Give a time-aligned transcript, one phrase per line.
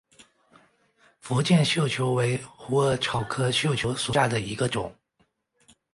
[1.19, 4.91] 福建绣球为虎耳草科绣球属下的一个种。